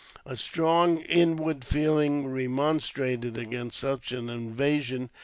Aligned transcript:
A 0.25 0.35
strong 0.35 1.01
inward 1.01 1.63
feeling 1.63 2.25
remonstrated 2.25 3.37
against 3.37 3.77
such 3.81 4.11
an 4.11 4.29
invasion. 4.31 5.11